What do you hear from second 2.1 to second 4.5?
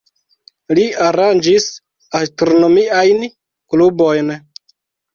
astronomiajn klubojn.